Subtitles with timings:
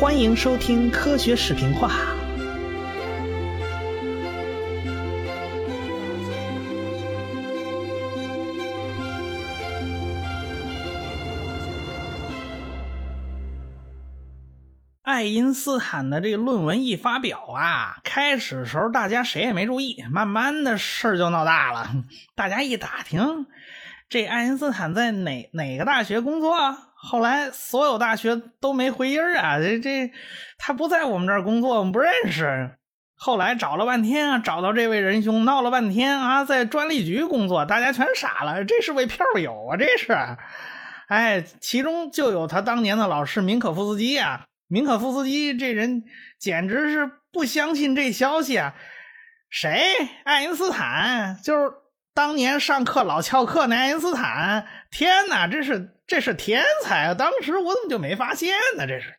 [0.00, 1.90] 欢迎收听科学视频化。
[15.02, 21.90] 爱因斯坦的这个论文一发表啊，开始时候大家谁也没注意，慢慢的事儿就闹大了。
[22.34, 23.44] 大家一打听，
[24.08, 26.56] 这爱因斯坦在哪哪个大学工作？
[27.02, 30.12] 后来所有大学都没回音啊，这这
[30.58, 32.76] 他不在我们这儿工作，我们不认识。
[33.14, 40.12] 后来找了半天啊，找到这位仁兄，闹了半天啊，在专利局工作，大家全傻了，这是位票友啊，这是。
[41.08, 44.44] 哎，其中就有他当年的老师明可夫斯基啊。
[44.68, 46.04] 明可夫斯基这人
[46.38, 48.74] 简直是不相信这消息啊！
[49.50, 49.82] 谁？
[50.22, 51.36] 爱因斯坦？
[51.42, 51.72] 就是
[52.20, 54.66] 当年上课老翘课那爱因斯坦？
[54.90, 57.14] 天哪，这是这是天才啊！
[57.14, 58.86] 当时我怎么就没发现呢？
[58.86, 59.16] 这是，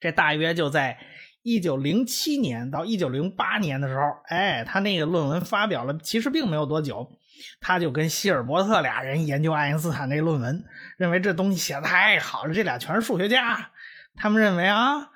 [0.00, 0.98] 这大约就在
[1.42, 7.12] 一九零七年到一九零八年的时候，哎，他那个论文发表了，其实并没有多久，
[7.60, 10.64] 他就跟希尔伯特俩人研究爱因斯坦那论文，
[10.96, 13.70] 认为这东西写的太好了，这俩全是数学家。
[14.16, 15.10] 他们认为啊，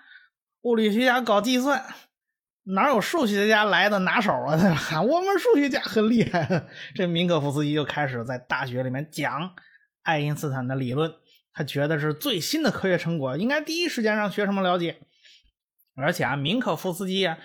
[0.60, 1.82] 物理学家搞计算，
[2.64, 4.54] 哪有数学家来的拿手啊？
[4.60, 6.66] 对吧我们数学家很厉害。
[6.94, 9.54] 这明可夫斯基就开始在大学里面讲
[10.02, 11.12] 爱因斯坦的理论，
[11.52, 15.00] 他觉得是最新的科学成果，应该第一时间让学生们了解。
[15.96, 17.38] 而且啊，明可夫斯基啊，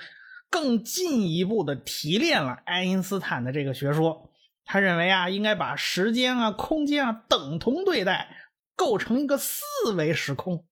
[0.50, 4.30] 更进一步的提炼了爱因斯坦的这个学说。
[4.70, 8.28] 他认为啊，应该把时间啊、空间啊等同对待，
[8.76, 9.64] 构成一个四
[9.96, 10.67] 维时空。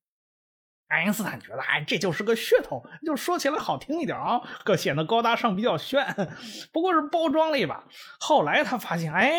[0.87, 6.05] 爱因斯坦觉得，哎，这就是个噱头，就说起来好听一点啊，可显得高大上，比较炫，
[6.71, 7.83] 不过是包装了一把。
[8.19, 9.29] 后来他发现，哎，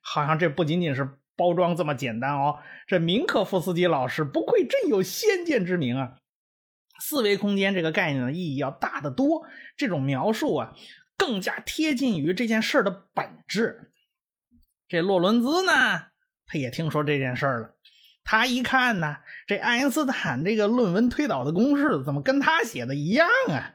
[0.00, 2.58] 好像这不仅仅是包装这么简单哦。
[2.86, 6.18] 这明可夫斯基老师不愧真有先见之明啊！
[7.00, 9.46] 四维空间这个概念的意义要大得多，
[9.76, 10.74] 这种描述啊，
[11.16, 13.92] 更加贴近于这件事的本质。
[14.88, 15.72] 这洛伦兹呢，
[16.46, 17.74] 他也听说这件事了。
[18.24, 19.16] 他一看呢，
[19.46, 23.74] 这爱因斯坦这个论文推导的公式怎么跟他写的一样啊？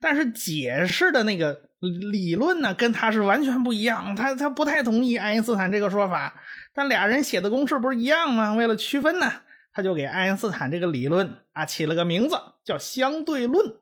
[0.00, 4.14] 但是解释的那个理论呢，跟他是完全不一样。
[4.14, 6.34] 他他不太同意爱因斯坦这个说法。
[6.74, 8.52] 但俩人写的公式不是一样吗？
[8.52, 9.32] 为了区分呢，
[9.72, 13.76] 他就给爱因斯坦这个理论啊起了个名字，叫相对论。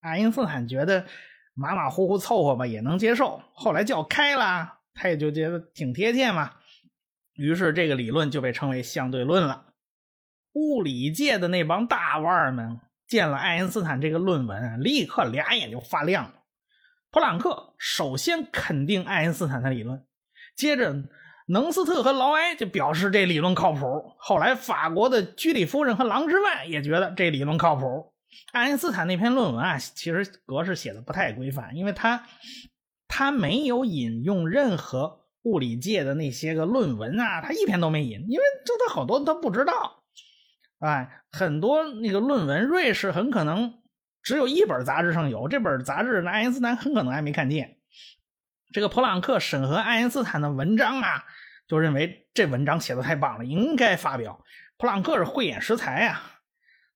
[0.00, 1.04] 爱因斯坦觉得
[1.54, 3.40] 马马虎虎凑合吧，也能接受。
[3.52, 6.50] 后来叫开了，他也就觉得挺贴切嘛。
[7.38, 9.66] 于是，这个理论就被称为相对论了。
[10.54, 16.34] 物理界的那帮大腕们见了爱因斯坦这个论文，立刻俩眼就发亮了。
[17.12, 20.04] 普朗克首先肯定爱因斯坦的理论，
[20.56, 21.04] 接着
[21.46, 24.16] 能斯特和劳埃就表示这理论靠谱。
[24.18, 28.12] 后来，法国的居里夫人和郎之万也觉得这理论靠谱。
[28.50, 32.26] 爱因斯坦那篇论文啊，其实格式写的不太规范，因为他
[33.06, 35.17] 他没有引用任何。
[35.42, 40.02] 物理界的那些个论文啊，他一篇都没引，因为这他好多他不知道。
[40.80, 43.80] 哎，很多那个论文，瑞士很可能
[44.22, 47.78] 只有一本杂志上有，这本杂志爱因斯坦很可能还没看见。
[48.72, 51.24] 这个普朗克审核爱因斯坦的文章啊，
[51.66, 54.44] 就认为这文章写的太棒了，应该发表。
[54.76, 56.20] 普朗克是慧眼识才呀。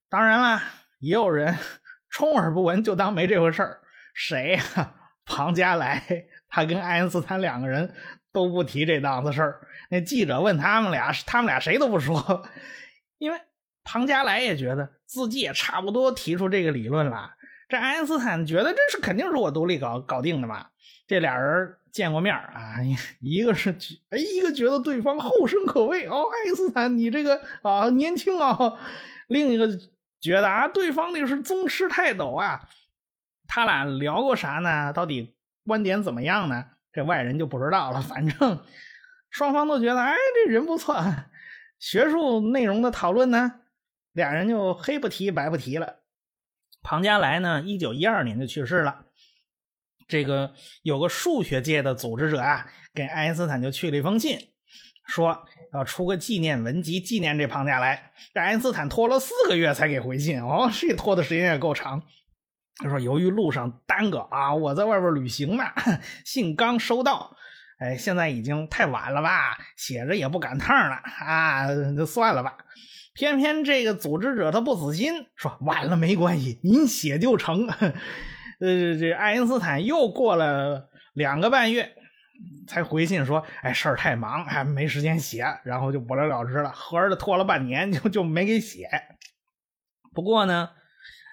[0.08, 0.62] 当然了，
[1.00, 1.56] 也有人
[2.10, 3.81] 充耳不闻，就当没这回事儿。
[4.14, 4.94] 谁呀？
[5.25, 6.02] 庞加莱，
[6.48, 7.94] 他跟爱因斯坦两个人。
[8.32, 9.60] 都不提这档子事儿。
[9.91, 12.47] 那记者问他们俩，他们俩谁都不说，
[13.19, 13.41] 因为
[13.84, 17.34] 庞加莱也觉得自己也差不多提出这个理论了。
[17.69, 20.66] 这爱因斯坦觉得这是肯定是我独立搞搞定的嘛。
[21.06, 22.76] 这俩人见过面啊，
[23.20, 23.70] 一个是
[24.10, 28.56] 哎，一个觉得对方后生可畏哦，爱因斯坦你这个啊年轻啊，
[29.28, 29.69] 另一个
[30.20, 32.69] 觉得啊对方那是宗师泰斗啊。
[33.47, 34.93] 他俩聊过啥呢？
[34.93, 35.34] 到底
[35.66, 36.64] 观点怎么样呢？
[36.92, 38.64] 这外人就不知道了，反正
[39.30, 40.14] 双方都觉得，哎，
[40.44, 40.97] 这人不错。
[41.78, 43.61] 学术内容的讨论呢，
[44.12, 46.00] 俩人就黑不提白不提了。
[46.82, 49.06] 庞加莱呢，一九一二年就去世了。
[50.06, 50.52] 这个
[50.82, 54.38] 有个数学界的组织者啊，给爱因斯坦就去了一封信，
[55.06, 58.12] 说要出个纪念文集纪念这庞加莱。
[58.34, 62.02] 这爱因斯坦拖了四个月才给回信，哦，这拖的时间也够长。
[62.78, 65.64] 他说：“由于路上耽搁啊，我在外边旅行呢，
[66.24, 67.36] 信刚收到，
[67.78, 71.66] 哎，现在已经太晚了吧，写着也不赶趟了啊，
[71.96, 72.56] 就算了吧。
[73.14, 77.69] 偏偏这个组织者他不死心，说晚了没关系，您写就成。
[77.69, 77.92] 呃，
[78.98, 81.92] 这爱因斯坦又过了两个半月
[82.66, 86.72] 才回信说，哎，事儿太忙，还没时间写，然后就不了了之了。
[86.72, 88.88] 合着拖了半年就就没给写。
[90.14, 90.70] 不过呢，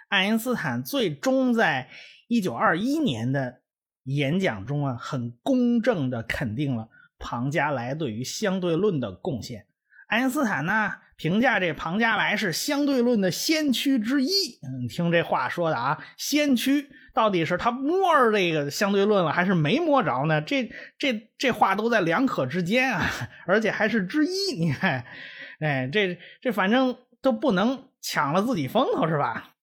[0.10, 1.88] 爱因斯坦最终在
[2.28, 3.62] 一九二一年的
[4.04, 9.66] 演讲中啊，很公正的肯定了庞加莱对于相对论的贡献。
[10.08, 14.30] 爱因斯坦呢评价这庞加莱是相对论的先驱之一。
[14.82, 20.42] 你听这话说的啊，先驱到底是他摸着这个相对论了，还是没摸着呢？
[20.42, 23.06] 这这这话都在两可之间啊，
[23.46, 24.54] 而且还是之一。
[24.58, 25.06] 你看，
[25.60, 27.86] 哎，这这反正都不能。
[28.02, 29.56] 抢了自己风头是吧？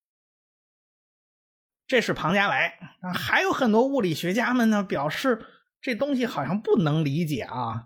[1.87, 5.44] 这是庞加莱啊，还有很多物理学家们呢表示
[5.81, 7.85] 这东西好像不能理解啊。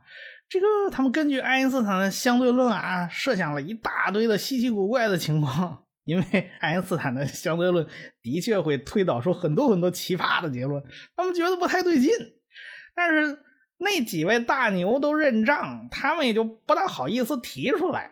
[0.49, 5.85] 这个他们根据爱因斯坦的相对论啊，设想了一大堆的稀奇古怪的情况。
[6.05, 7.87] 因为爱因斯坦的相对论
[8.23, 10.83] 的确会推导出很多很多奇葩的结论，
[11.15, 12.11] 他们觉得不太对劲。
[12.97, 13.39] 但是
[13.79, 18.11] 那几位大牛都认账，他们也就不大好意思提出来。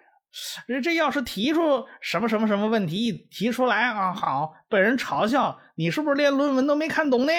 [0.67, 7.33] 这这要是提出什么什么什么问题，一提出来啊，好被人嘲笑，你是不是连论文都没看懂呢？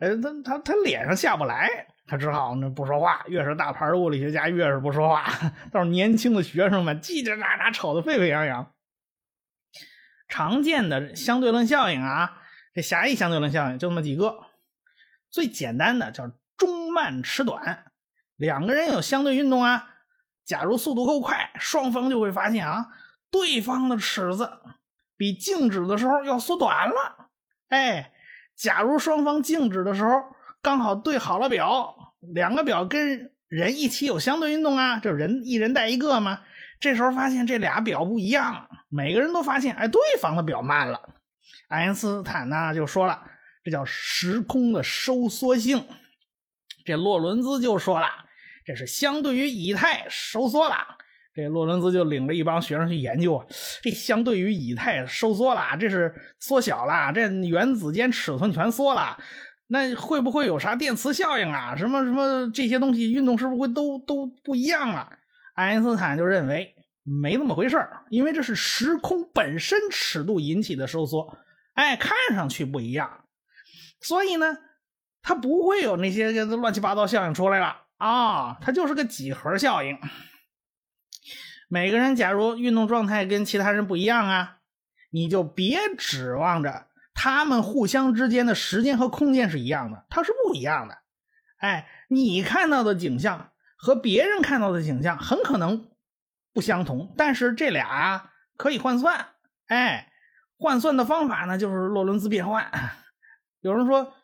[0.00, 3.24] 呃，他他他脸上下不来，他只好那不说话。
[3.28, 5.24] 越是大牌的物理学家，越是不说话。
[5.72, 8.72] 倒是年轻的学生们叽叽喳喳吵得沸沸扬扬。
[10.26, 12.42] 常见的相对论效应啊，
[12.74, 14.34] 这狭义相对论效应就那么几个，
[15.30, 17.84] 最简单的叫中慢迟短，
[18.36, 19.93] 两个人有相对运动啊。
[20.44, 22.88] 假如速度够快，双方就会发现啊，
[23.30, 24.50] 对方的尺子
[25.16, 27.30] 比静止的时候要缩短了。
[27.68, 28.12] 哎，
[28.54, 30.10] 假如双方静止的时候
[30.60, 36.40] 刚好对好了表，两个表跟人一起有相对运动啊，就人一人带一个嘛。
[36.80, 41.00] 这时候发现这俩表不一样，每个人都发现，哎，对方的表慢了。
[41.68, 43.22] 爱因斯坦呢就说了，
[43.64, 45.86] 这叫时空的收缩性。
[46.84, 48.23] 这洛伦兹就说了。
[48.64, 50.76] 这是相对于以太收缩了，
[51.34, 53.46] 这洛伦兹就领着一帮学生去研究啊，
[53.82, 59.18] 这相对于以太收缩了，这是缩小了，这原子间尺寸全缩了，
[59.66, 61.76] 那会不会有啥电磁效应啊？
[61.76, 65.10] 什么什么这些东西运动是不是会都都不一样了？
[65.54, 67.76] 爱因斯坦就认为没那么回事
[68.08, 71.36] 因为这是时空本身尺度引起的收缩，
[71.74, 73.24] 哎，看上去不一样，
[74.00, 74.56] 所以呢，
[75.22, 77.82] 它不会有那些乱七八糟效应出来了。
[77.96, 79.98] 啊，它就是个几何效应。
[81.68, 84.58] 每个人假如运动状态跟其他人不一样啊，
[85.10, 90.98] 你就别指望着他们互相之间的时间和空间是一样的，它是不一样的。
[91.58, 95.88] 哎，你看到的景象和别人看到的景象很可能
[96.52, 99.28] 不相同，但是这俩可以换算。
[99.68, 100.12] 哎，
[100.58, 102.70] 换算的方法呢，就是洛伦兹变换。
[103.60, 104.14] 有人说。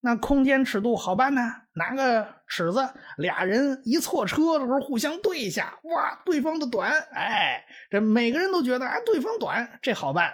[0.00, 2.88] 那空间尺度好办呢，拿个尺子，
[3.18, 10.32] 俩人一错车的时候互相对一下，哇，对方的短，哎，这每个人都觉得啊，对方短，这好办。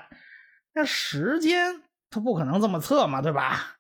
[0.73, 3.77] 那时间他不可能这么测嘛，对吧？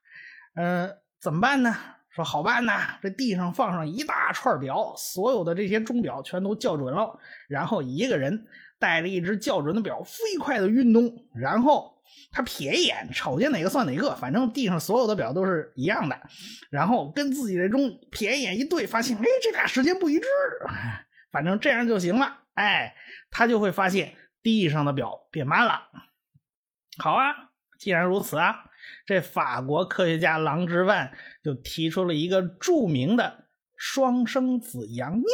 [0.56, 1.74] 嗯，怎么办呢？
[2.10, 7.18] 说好办呐，这地上放上一大串表，所有的这些钟表全都校准了，
[7.48, 8.44] 然后一个人
[8.78, 11.91] 带着一只校准的表飞快的运动，然后。
[12.30, 16.18] 他瞥一眼，瞅见哪个算哪个，反正地上所有的表都是一样的。
[16.70, 20.26] 然后跟自己的钟瞥一眼一对，发现哎，这俩时间不一致。
[21.30, 22.40] 反正这样就行了。
[22.54, 22.94] 哎，
[23.30, 25.88] 他就会发现地上的表变慢了。
[26.98, 28.64] 好啊，既然如此啊，
[29.04, 31.12] 这法国科学家郎之万
[31.44, 35.26] 就提出了一个著名的双生子杨谬。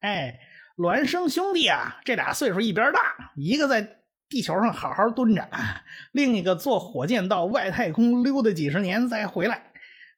[0.00, 0.40] 哎，
[0.76, 4.00] 孪生兄弟啊，这俩岁数一边大，一个在。
[4.28, 5.48] 地球上好好蹲着，
[6.12, 9.72] 另一个坐火箭到外太空溜达几十年再回来，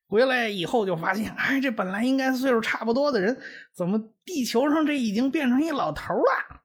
[0.07, 3.39] 回来以后就发现，哎，这本来应该岁数差不多的人，
[3.75, 6.63] 怎么地球上这已经变成一老头了？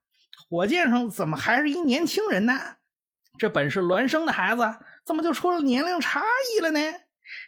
[0.49, 2.53] 火箭上怎么还是一年轻人呢？
[3.37, 4.61] 这本是孪生的孩子，
[5.05, 6.21] 怎么就出了年龄差
[6.55, 6.79] 异了呢？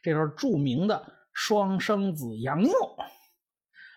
[0.02, 2.72] 这是著名的双生子杨谬。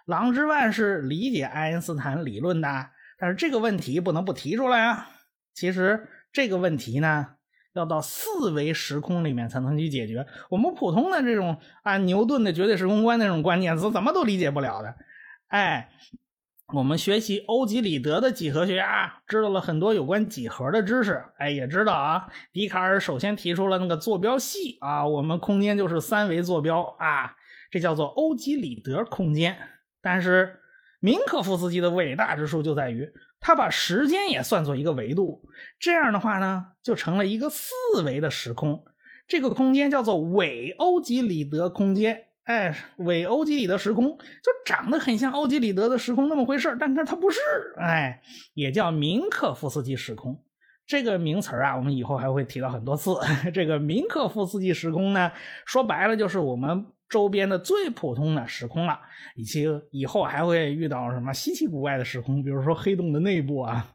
[0.04, 5.10] 郎之万是理解爱因斯坦理论的，但是这个问题不能不提出来啊。
[5.58, 7.26] 其实这个问题呢，
[7.72, 10.24] 要到四维时空里面才能去解决。
[10.50, 14.94] 我们普通的这种按牛顿的绝对时空观那种观念是怎么都理解不了的。
[15.48, 15.90] 哎，
[16.72, 21.24] 我们学习欧几里得的几何学啊，知道了很多有关几何的知识。
[21.38, 27.34] 哎，也知道啊，笛卡尔首先提出了那个坐标系啊，我们空间就是三维坐标啊，
[27.72, 29.58] 这叫做欧几里得空间。
[30.00, 30.60] 但是
[31.00, 33.12] 明可夫斯基的伟大之处就在于。
[33.40, 35.42] 他把时间也算作一个维度，
[35.78, 37.72] 这样的话呢，就成了一个四
[38.04, 38.84] 维的时空。
[39.26, 42.24] 这个空间叫做伪欧几里得空间。
[42.44, 47.38] 哎，伪欧几里得时空就长得很像欧几里得的时空那么回事但是它不是。
[47.76, 48.22] 哎，
[48.54, 50.42] 也叫明可夫斯基时空。
[50.86, 53.14] 这个名词啊，我们以后还会提到很多次。
[53.52, 55.30] 这个明克夫斯基时空呢，
[55.66, 59.00] 说白了就是我们周边的最普通的时空了。
[59.34, 63.94] 以及以后还会遇到什么稀奇古怪的时空，比如说黑洞的内部啊。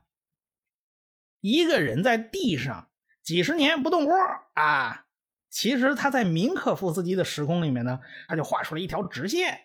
[1.42, 2.88] 一个人在地上
[3.22, 4.16] 几十年不动窝
[4.54, 5.06] 啊，
[5.50, 9.60] 其实他在明克夫斯基的时空里面呢，他就画出了一条直线，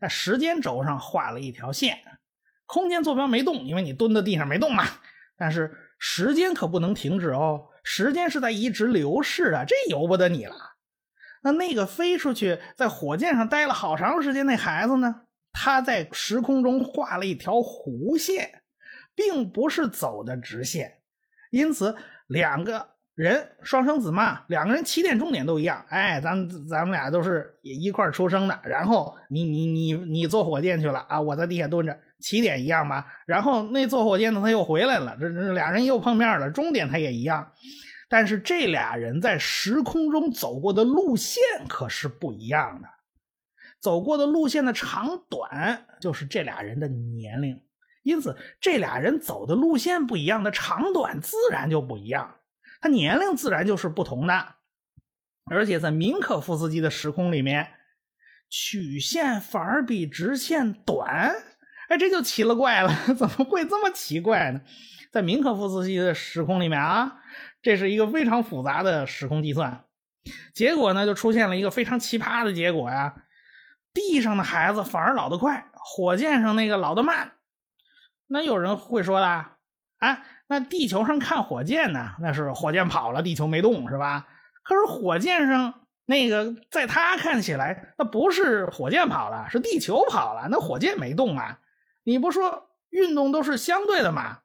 [0.00, 1.98] 在时间轴上画了一条线。
[2.66, 4.84] 空间坐标没动，因为你蹲在地上没动嘛。
[5.36, 10.73] 但是时间可不能停止哦，时间是在一直流逝的，这由不得你了。
[11.44, 15.14] 那那个飞出去在火箭上待了好长时间那孩子呢？
[15.52, 18.62] 他在时空中画了一条弧线，
[19.14, 20.94] 并不是走的直线。
[21.52, 21.94] 因此，
[22.26, 25.84] 两个人双生子嘛，两个人起点终点都一样。
[25.90, 28.60] 哎，咱咱们俩都是一块出生的。
[28.64, 33.06] 然后你你你你坐火箭去了啊，我在地下蹲着，起点一样吧？
[33.26, 37.52] 然后那坐火箭的他又回来了，这这俩人又碰面了，终点他也一样。
[38.14, 42.88] 但是这俩人在时空中走过的路线可是不一样的，
[43.80, 47.60] 走过的路线的长短就是这俩人的年龄。
[48.04, 52.36] 因此，这俩人走的路线不一样，的长短自然就不一样，
[52.80, 54.54] 他年龄自然就是不同的。
[55.50, 57.68] 而且在明可夫斯基的时空里面，
[58.48, 61.34] 曲线反而比直线短，
[61.88, 64.60] 哎，这就奇了怪了， 怎么会这么奇怪呢？
[65.10, 67.20] 在明可夫斯基的时空里面啊，
[67.64, 69.84] 这是一个非常复杂的时空计算，
[70.52, 73.14] 结果呢，就出现了一个非常奇葩的结果呀，
[73.94, 77.32] 地上的孩子反而老得快，火箭上那个老得慢。
[78.26, 79.52] 那有人会说了，
[79.98, 82.14] 啊，那地球上看火箭呢？
[82.20, 84.28] 那是火箭跑了，地球没动，是吧？
[84.62, 90.48] 可是火箭上那个，在他看起来，那不是火箭跑了，是地球跑了。
[90.50, 91.60] 那火箭没动啊？
[92.02, 94.40] 你不说运动都是相对的吗？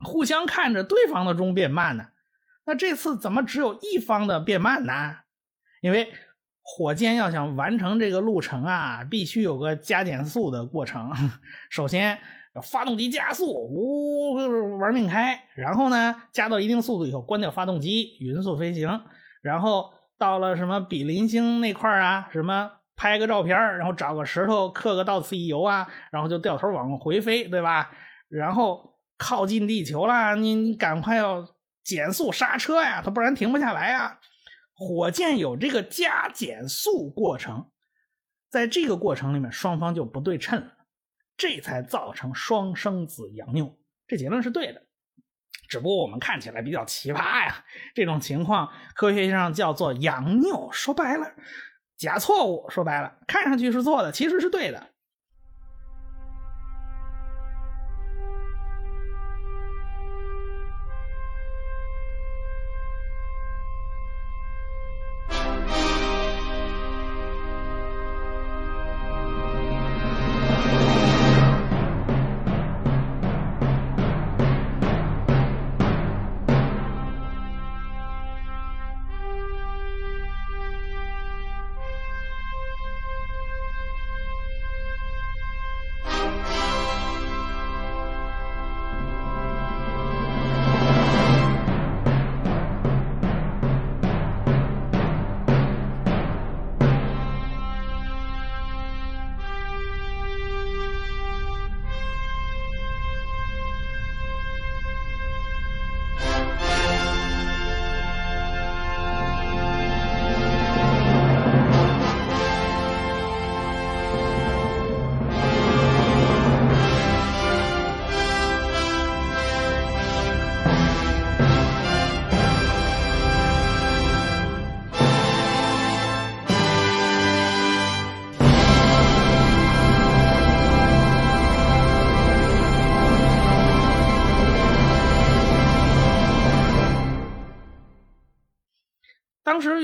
[0.00, 2.08] 互相看着对方的钟变慢呢？
[2.66, 4.92] 那这次怎么只有一方的变慢呢？
[5.80, 6.12] 因为
[6.62, 11.10] 火箭要想完成这个路程啊，必须有个加减速的过程。
[11.70, 12.18] 首先。
[12.62, 14.34] 发动机加速，呜，
[14.78, 15.36] 玩命开。
[15.56, 19.00] 然后呢，加到一定速度以后，关掉发动机，匀速飞行。
[19.42, 27.90] 然后到了什么比邻星那块啊，什么拍个照片然后找个石头刻个到此一游啊，然后就掉头往回飞，对吧？
[28.28, 31.44] 然后靠近地球了，你你赶快要
[31.84, 34.18] 减速刹车呀，它不然停不下来呀。
[34.72, 37.70] 火箭有这个加减速过程，
[38.50, 40.72] 在这个过程里面，双方就不对称了。
[41.36, 44.82] 这才造成双生子杨拗，这结论是对的，
[45.68, 47.64] 只不过我们看起来比较奇葩呀。
[47.94, 51.34] 这种情况科学上叫做杨拗，说白了，
[51.96, 52.68] 假错误。
[52.70, 54.93] 说白了，看上去是错的，其实是对的。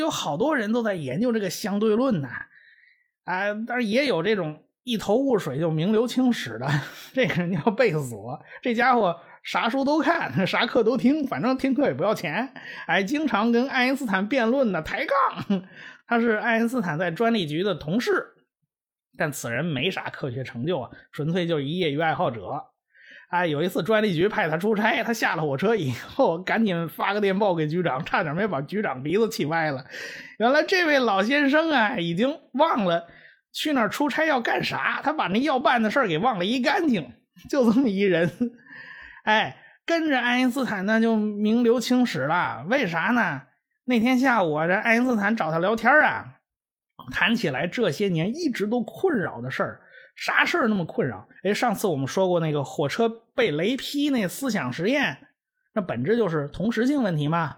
[0.00, 2.28] 有好多人都在研究这个相对论呢，
[3.24, 6.66] 啊，但是也有这种一头雾水就名留青史的，
[7.12, 12.52] 这个人叫贝索，这家伙啥书都看，啥课都听，反正听课也不要钱，
[12.86, 15.62] 哎，经常跟爱因斯坦辩论呢，抬杠。
[16.06, 18.34] 他是爱因斯坦在专利局的同事，
[19.16, 22.69] 但此人没啥科学成就啊，纯粹就是一业余爱好者。
[23.30, 29.84] 哎，有一次专利局派他出差，他下了火车以后，赶紧发个电报给局长，差点没把局长鼻子气歪了。
[30.38, 33.06] 原来这位老先生啊，已经忘了
[33.52, 37.12] 去那儿出差要干啥，他把那要办的事儿给忘了一干净，
[37.48, 38.28] 就这么一人。
[39.22, 39.56] 哎，
[39.86, 42.64] 跟着爱因斯坦那就名留青史了。
[42.68, 43.42] 为啥呢？
[43.84, 46.34] 那天下午，这爱因斯坦找他聊天啊，
[47.12, 49.80] 谈起来这些年一直都困扰的事儿。
[50.20, 51.26] 啥事儿那么困扰？
[51.42, 55.16] 哎，上次我们说过那个火车被雷劈那思想实验，
[55.72, 57.56] 那本质就是同时性问题嘛。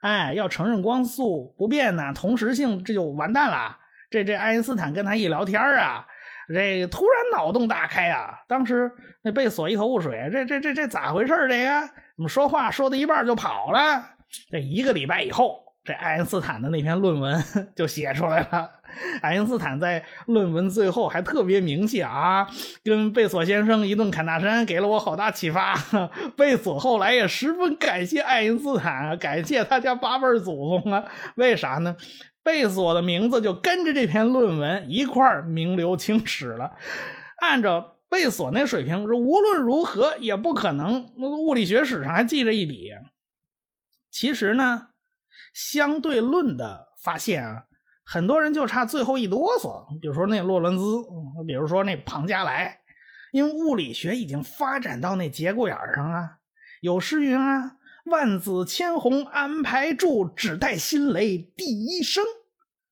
[0.00, 3.78] 哎，要承认光速不变呢，同时性这就完蛋了。
[4.10, 6.06] 这这爱因斯坦跟他一聊天啊，
[6.46, 8.44] 这突然脑洞大开啊！
[8.46, 8.92] 当时
[9.22, 11.34] 那贝索一头雾水，这这这这咋回事？
[11.48, 11.80] 这个
[12.14, 14.10] 怎么说话说到一半就跑了？
[14.52, 17.44] 这一个礼拜以后，这爱因斯坦的那篇论文
[17.76, 18.70] 就写出来了。
[19.20, 22.48] 爱因斯坦在论文最后还特别明细啊，
[22.82, 25.74] 跟贝索先生一顿侃大山，给了我好大启发。
[26.36, 31.04] 贝索后来也十分感谢爱因斯坦，感谢他家八辈祖宗啊。
[31.36, 31.96] 为啥呢？
[32.42, 36.72] 贝索的名字就跟着这篇论文一块名留青史了。
[37.38, 42.92] 按照贝索那水平，说无论如何也不可能物理学史上还记着一笔。
[44.10, 44.88] 其实呢，
[45.52, 47.64] 相对论的发现啊。
[48.06, 50.82] 很多人就差最后一哆嗦，比如说那洛伦兹，
[51.46, 52.80] 比如说那庞加莱，
[53.32, 56.36] 因为物理学已经发展到那节骨眼上啊。
[56.82, 62.22] 有诗云啊：“万紫千红安排住，只待新雷第一声。”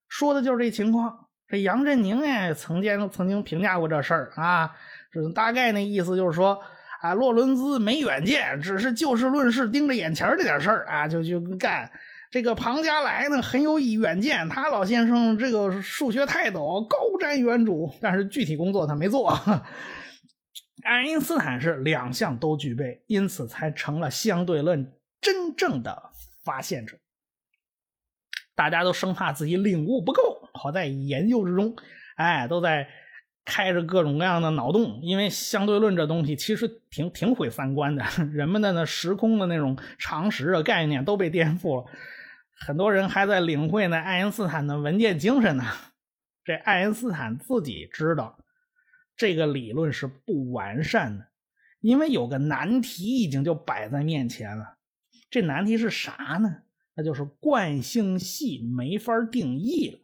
[0.08, 1.26] 说的就是这情况。
[1.46, 4.74] 这杨振宁呀，曾经曾经评价过这事儿啊，
[5.12, 6.58] 这大概那意思就是说
[7.02, 11.92] 啊，洛伦兹没远见，只是就事论事，盯着眼前这点事儿啊，就就干。
[12.32, 19.38] 这个庞加莱呢很有远见，他老先生这个数学泰斗，高瞻远瞩，但是具体工作他没做。
[20.82, 26.10] 爱因斯坦是两项都具备，因此才成了相对论真正的
[26.42, 26.96] 发现者。
[28.54, 31.76] 大家都生怕自己领悟不够，好在研究之中，
[32.16, 32.88] 哎，都在
[33.44, 41.90] 开着各种各样的脑洞，因为相对论这东西其实挺挺毁三观的，人们的那时空的那种常识啊概念都被颠覆了。
[42.64, 45.64] 很多人还在领会呢爱因斯坦的文件精神呢。
[46.44, 48.38] 这爱因斯坦自己知道，
[49.16, 51.26] 这个理论是不完善的，
[51.80, 54.76] 因为有个难题已经就摆在面前了。
[55.30, 56.62] 这难题是啥呢？
[56.94, 59.98] 那就是惯性系没法定义了。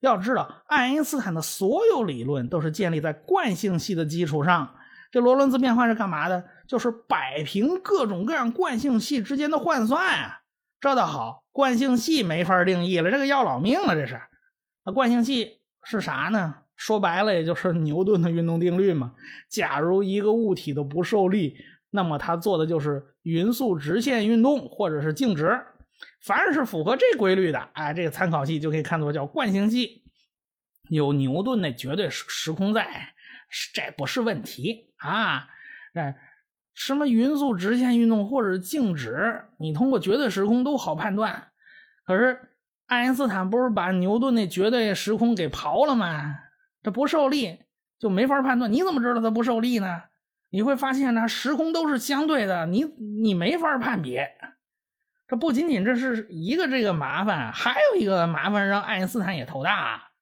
[0.00, 4.76] 要知道，爱因斯坦的所有理论都是建立在惯性系的基础上。
[5.10, 6.48] 这罗伦兹变换是干嘛的？
[6.66, 10.39] 就是摆平各种各样惯性系之间的换算啊。
[10.80, 13.94] 这倒好，惯性系没法定义了，这个要老命了。
[13.94, 14.18] 这是，
[14.84, 16.54] 那惯性系是啥呢？
[16.74, 19.14] 说白了，也就是 牛顿的运动定律嘛。
[19.50, 21.58] 假如一个物体的不受力，
[21.90, 25.60] 那么它做的就是匀速直线运动，或者是静止。
[26.22, 30.02] 凡是符合这规律的，哎，这个参考系就可以看作叫惯性系，
[30.88, 33.12] 有牛顿那绝对时时空在，
[33.74, 35.46] 这不是问题啊。
[35.92, 36.16] 哎。
[36.82, 41.48] 什么匀速直线运动或者静止，你通过绝对时空都好判断。
[42.06, 42.40] 可是
[42.86, 46.36] 爱因斯坦不是把牛顿那绝对时空给刨了吗？
[46.82, 47.58] 这不受力
[47.98, 48.72] 就没法判断。
[48.72, 50.04] 你怎么知道它不受力呢？
[50.48, 52.84] 你会发现呢，时空都是相对的，你
[53.22, 54.30] 你没法判别。
[55.28, 60.12] 这不仅仅这是一个这个麻烦，还有一个麻烦让爱因斯坦也头大。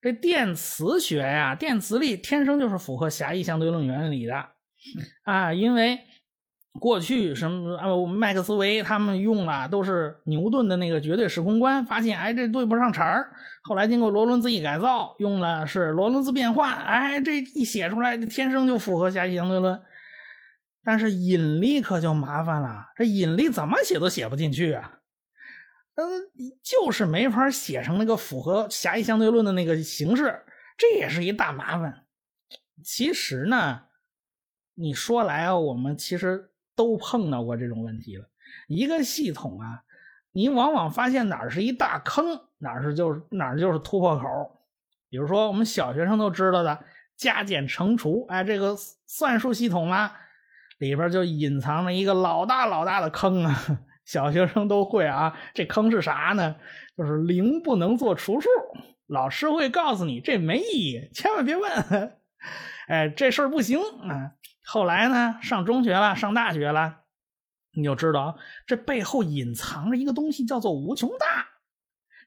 [0.00, 4.48] 这电磁学呀，电磁力天生就是符合狭义相对论原理的。
[5.24, 6.00] 啊，因为
[6.80, 13.30] 过去什么呃，麦克斯韦他们用了都是牛顿的那个绝对时空观，发现哎这对不上茬儿。
[13.62, 19.80] 后来经过罗伦兹一改造，用的是罗伦兹变换，哎这一写出来，天生就符合狭义相对论。
[20.82, 24.98] 但是引力可就麻烦了，这引力怎么写都写不进去啊，
[25.94, 26.04] 嗯，
[26.62, 30.42] 就是没法写成那个符合狭义相对论的那个形式，
[30.78, 32.06] 这也是一大麻烦。
[32.82, 33.82] 其实呢。
[34.74, 38.24] 你说来啊，我们其实都碰到过这种问题了。
[38.68, 39.82] 一个系统啊，
[40.32, 44.24] 你往往发现哪是一大坑，哪是就是哪就是突破口。
[45.08, 46.84] 比如说我们小学生都知道的
[47.16, 50.16] 加减乘除，哎，这个算术系统啊，
[50.78, 53.54] 里边就隐藏着一个老大老大的坑啊。
[54.04, 56.56] 小学生都会啊，这坑是啥呢？
[56.96, 58.48] 就是零不能做除数。
[59.06, 61.70] 老师会告诉你这没意义，千万别问。
[62.88, 64.32] 哎，这事儿不行啊。
[64.64, 67.00] 后来呢，上中学了，上大学了，
[67.72, 71.48] 你就知道这背后隐藏着一个东西，叫做无穷大。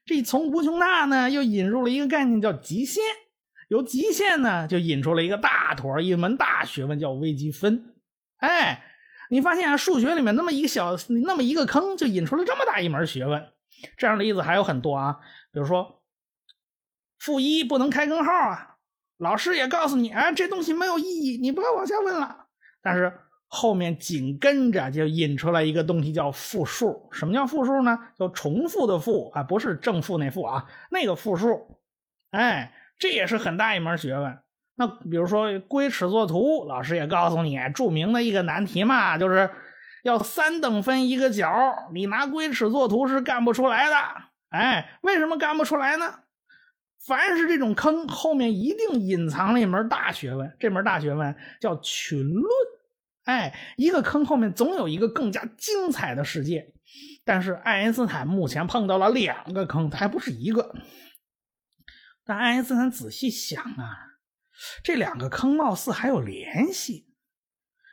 [0.04, 3.02] 这从无穷大呢，又引入了一个概念，叫极限。
[3.68, 7.94] 由极限呢，就引出了一个大坨一门大学问，叫微积分。
[8.36, 8.84] 哎，
[9.28, 10.94] 你发现啊，数学里面那么一个小
[11.24, 13.52] 那么一个坑，就引出了这么大一门学问。
[13.96, 15.18] 这样的例子还有很多啊，
[15.52, 16.00] 比如说
[17.18, 18.75] 负一不能开根号啊。
[19.18, 22.46] 老师也告诉你，哎，这东西没有意义，你不要往下问了。
[22.82, 23.12] 但是
[23.48, 27.08] 后面紧跟着就引出来一个东西叫复数。
[27.12, 27.98] 什么叫复数呢？
[28.18, 31.78] 就重复的复啊，不是正负那负啊，那个复数。
[32.30, 34.38] 哎，这也是很大一门学问。
[34.74, 39.48] 那比如说龟尺作图，老师也告诉你，著名的一个难题嘛，就是
[40.02, 43.96] 要三等分一个角，你拿龟尺作图是干不出来的。
[44.50, 46.20] 哎，为什么干不出来呢？
[47.04, 52.50] 凡是这种坑，后面一定隐藏了一门大学问，这门大学问叫群论。
[53.24, 56.72] 哎，一个坑后面总有一个更加精彩的世界。
[57.24, 60.74] 但是爱因斯坦目前碰到了两个坑，他还不是一个。
[62.24, 64.18] 但爱因斯坦仔细想啊，
[64.82, 67.12] 这两个坑貌似还有联系。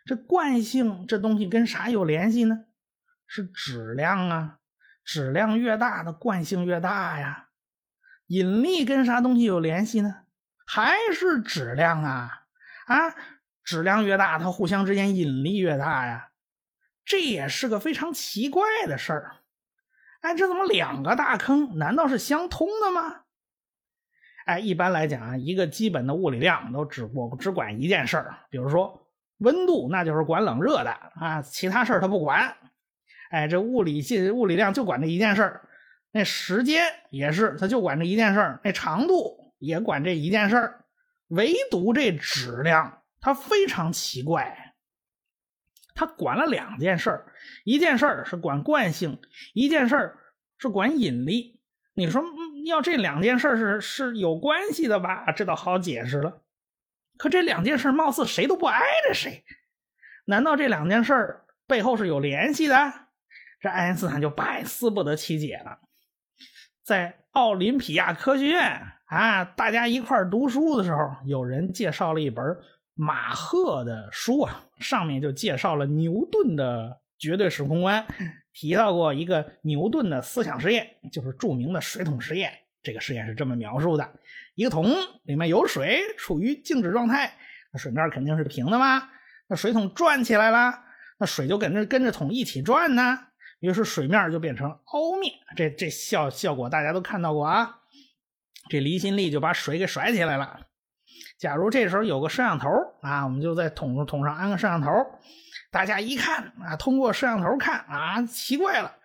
[0.05, 2.65] 这惯性这东西跟啥有联系呢？
[3.25, 4.59] 是质量啊，
[5.03, 7.49] 质量越大的惯性越大呀。
[8.33, 10.23] 引力跟啥东西有联系呢？
[10.65, 12.45] 还是质量啊
[12.87, 13.13] 啊！
[13.63, 16.29] 质量越大，它互相之间引力越大呀。
[17.05, 19.35] 这也是个非常奇怪的事儿。
[20.21, 21.77] 哎，这怎么两个大坑？
[21.77, 23.21] 难道是相通的吗？
[24.47, 32.55] 哎，一般来讲啊，一个基本的物理量都只我只管一件事儿，比如说温度，那就是管冷热的啊，其他事儿它不管。
[33.29, 35.69] 哎，这物理系物理量就管这一件事儿。
[36.15, 40.85] 那时间也是，他就管这一件事儿；那长度也管这一件事儿，
[41.29, 44.75] 唯独这质量，它非常奇怪，
[45.95, 49.19] 它管了两件事儿，一件事儿是管惯性，
[49.55, 50.19] 一件事儿
[50.59, 51.59] 是管引力。
[51.95, 52.23] 你说
[52.67, 55.31] 要这两件事是是有关系的吧？
[55.31, 56.43] 这倒好解释了。
[57.17, 59.43] 可这两件事貌似谁都不挨着谁，
[60.25, 62.93] 难道这两件事背后是有联系的？
[63.59, 65.79] 这爱因斯坦就百思不得其解了。
[66.83, 72.43] 在奥林匹亚科学院啊，大家一块读书的时候，有人介绍了一本
[72.93, 78.05] 马赫的书啊，上面就介绍了牛顿的绝对时空观，
[78.51, 82.51] 提到过一个牛顿的思想实验，就是著名的水桶实验。
[82.81, 84.09] 这个实验是这么描述的：
[84.55, 84.93] 一个桶
[85.23, 87.33] 里面有水，处于静止状态，
[87.71, 89.09] 那水面肯定是平的嘛。
[89.47, 90.81] 那水桶转起来了，
[91.17, 93.27] 那水就跟着跟着桶一起转呢。
[93.63, 97.79] 于是水面就变成凹面，这这效效果大家都看到过啊。
[98.67, 100.67] 这离心力就把水给甩起来了。
[101.37, 102.67] 假如这时候有个摄像头
[103.01, 104.91] 啊，我们就在桶桶上安个摄像头，
[105.71, 108.97] 大家一看啊，通过摄像头看啊，奇怪了，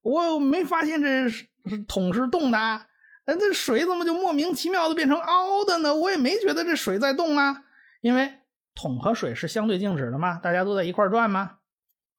[0.00, 1.46] 我没发现这是
[1.86, 5.94] 桶是动的，哎，这水怎么就莫名其妙的变成凹的呢？
[5.94, 7.64] 我也没觉得这水在动啊，
[8.00, 8.32] 因为
[8.74, 11.58] 桶和水是相对静止的嘛，大家都在一块转嘛。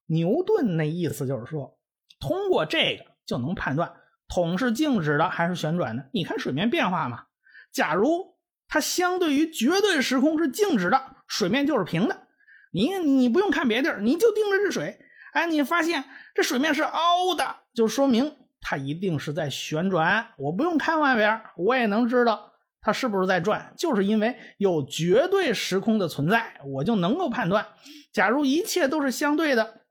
[0.06, 1.76] 牛顿那意思就是说。
[2.20, 3.92] 通过这个就能判断
[4.28, 6.08] 桶是静止的还是旋转的。
[6.12, 7.24] 你看水面变化嘛，
[7.72, 8.34] 假如
[8.68, 12.26] 它相对于绝对时空是静止的，水面就是平的。
[12.70, 15.00] 你你不用看别地儿，你就盯着这水，
[15.32, 16.04] 哎，你发现
[16.34, 20.28] 这水面是凹的，就说明它一定是在旋转。
[20.36, 22.52] 我不用看外边，我也能知道
[22.82, 27.66] 它是不是在转，就是因为有绝对时空的存在，我就能够判断。
[28.12, 29.82] 假如一切都是相对的。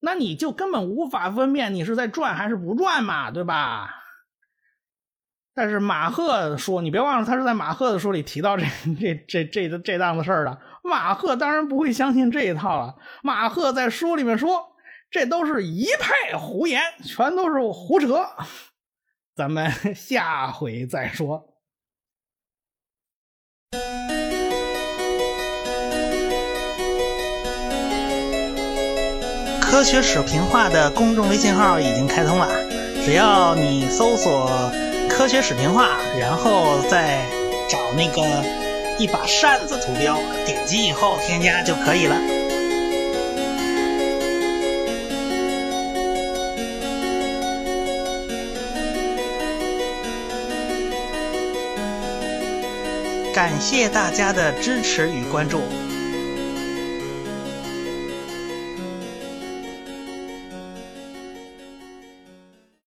[0.00, 3.94] 那你就根本无法分辨你是在转还是不转嘛，对吧？
[5.54, 8.64] 但是马赫说，你别忘了，他是在马赫的书里提到这
[9.26, 10.60] 这这这这档子事儿的。
[10.84, 12.94] 马赫当然不会相信这一套了。
[13.24, 14.76] 马赫在书里面说，
[15.10, 18.24] 这都是一派胡言，全都是胡扯。
[19.34, 21.57] 咱们下回再说。
[29.78, 32.48] 科学史评话的公众微信号已经开通了，
[33.04, 34.50] 只要你搜索
[35.08, 37.24] “科学史评话”，然后再
[37.68, 38.44] 找那个
[38.98, 42.16] 一把扇子图标，点击以后添加就可以了。
[53.32, 55.62] 感谢大家的支持与关注。